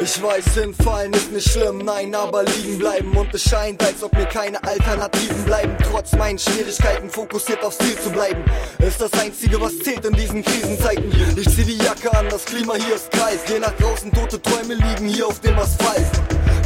[0.00, 4.12] Ich weiß, hinfallen ist nicht schlimm, nein, aber liegen bleiben und es scheint, als ob
[4.12, 5.76] mir keine Alternativen bleiben.
[5.90, 8.44] Trotz meinen Schwierigkeiten fokussiert aufs Ziel zu bleiben,
[8.78, 11.10] ist das einzige, was zählt in diesen Krisenzeiten.
[11.36, 14.74] Ich zieh die Jacke an, das Klima hier ist kalt, geh nach draußen, tote Träume
[14.74, 16.10] liegen hier auf dem Asphalt.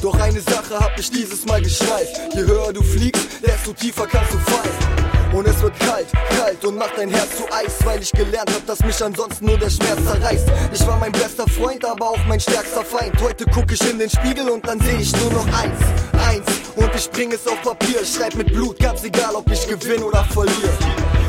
[0.03, 4.33] Doch eine Sache hab ich dieses Mal geschnallt, je höher du fliegst, desto tiefer kannst
[4.33, 5.35] du fallen.
[5.35, 6.07] Und es wird kalt,
[6.49, 9.59] kalt und macht dein Herz zu Eis, weil ich gelernt hab, dass mich ansonsten nur
[9.59, 10.49] der Schmerz zerreißt.
[10.73, 13.21] Ich war mein bester Freund, aber auch mein stärkster Feind.
[13.21, 15.79] Heute guck ich in den Spiegel und dann seh ich nur noch eins,
[16.27, 16.47] eins.
[16.77, 20.25] Und ich bring es auf Papier, schreib mit Blut, ganz egal, ob ich gewinne oder
[20.25, 20.79] verliere.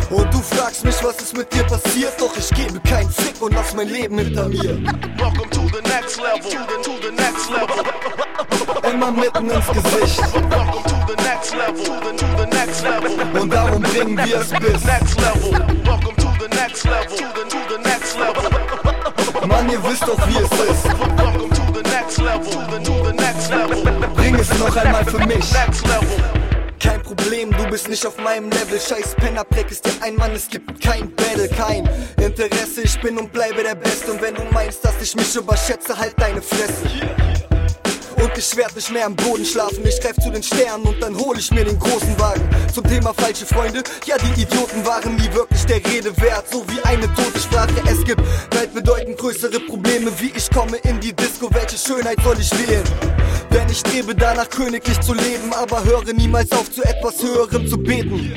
[0.10, 3.54] Und du fragst mich, was ist mit dir passiert, doch ich gebe keinen Fick und
[3.54, 4.82] lass mein Leben hinter mir.
[5.18, 6.50] Welcome to the next level.
[6.50, 8.92] To the, to the next level.
[8.92, 10.22] Immer mitten ins Gesicht.
[11.10, 11.86] The next level.
[11.86, 13.42] To the, next level.
[13.42, 14.84] Und darum bringen wir es bis.
[14.86, 15.54] Next level.
[15.84, 17.18] Welcome to the next level.
[17.18, 19.48] To the, to the next level.
[19.48, 20.86] Mann, ihr wisst doch, wie es ist.
[21.18, 22.52] Welcome to the next level.
[22.52, 23.84] To the, to the next level.
[24.14, 25.52] Bring es noch einmal für mich.
[25.52, 26.24] Next level.
[26.80, 28.80] Kein Problem, du bist nicht auf meinem Level.
[28.80, 32.82] Scheiß Penner, Black ist dir ein Mann, es gibt kein Battle, kein Interesse.
[32.84, 34.12] Ich bin und bleibe der Beste.
[34.12, 36.88] Und wenn du meinst, dass ich mich überschätze, halt deine Fresse.
[38.22, 39.86] Und ich werd nicht mehr am Boden schlafen.
[39.86, 42.48] Ich greif zu den Sternen und dann hol ich mir den großen Wagen.
[42.74, 46.46] Zum Thema falsche Freunde, ja, die Idioten waren nie wirklich der Rede wert.
[46.52, 47.74] So wie eine tote Sprache.
[47.86, 51.50] Es gibt weltbedeutend größere Probleme, wie ich komme in die Disco.
[51.52, 52.84] Welche Schönheit soll ich wählen?
[53.52, 57.78] Denn ich strebe danach, königlich zu leben, aber höre niemals auf, zu etwas Höherem zu
[57.78, 58.36] beten.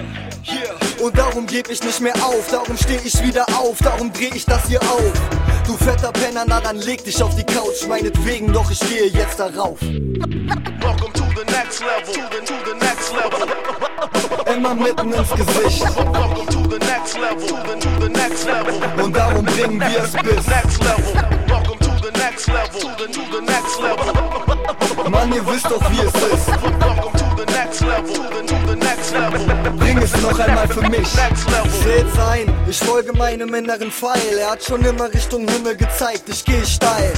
[1.03, 4.44] Und darum geb ich nicht mehr auf, darum steh ich wieder auf, darum dreh ich
[4.44, 5.41] das hier auf.
[5.66, 9.38] Du fetter Penner, na dann leg dich auf die Couch, meinetwegen, doch ich gehe jetzt
[9.38, 9.80] darauf.
[9.80, 12.12] Welcome to the next level.
[12.12, 14.54] To the, to the next level.
[14.54, 15.82] Immer mitten ins Gesicht.
[15.97, 17.47] Welcome to the next level.
[17.47, 19.04] To the, to the next level.
[19.04, 20.47] Und darum bringen wir es bis.
[20.47, 21.14] Next level.
[21.48, 22.81] Welcome to the next level.
[22.81, 25.10] To the, to the next level.
[25.10, 26.48] Mann, ihr wisst doch, wie es ist.
[26.48, 28.12] Welcome to the next level.
[28.12, 29.81] To the, to the next level.
[30.02, 31.06] Es noch einmal für mich.
[31.06, 34.36] Seht's ein, ich folge meinem inneren Pfeil.
[34.36, 37.12] Er hat schon immer Richtung Himmel gezeigt, ich geh steil.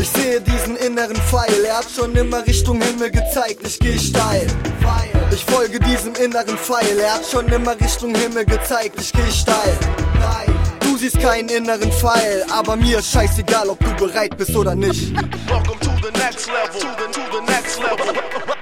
[0.00, 4.48] Ich sehe diesen inneren Pfeil, er hat schon immer Richtung Himmel gezeigt, ich geh steil.
[5.30, 9.78] Ich folge diesem inneren Pfeil, er hat schon immer Richtung Himmel gezeigt, ich geh steil.
[10.80, 15.14] Du siehst keinen inneren Pfeil, aber mir ist scheißegal, ob du bereit bist oder nicht.
[15.46, 16.80] Welcome to the next level.
[16.80, 18.61] To the, to the next level.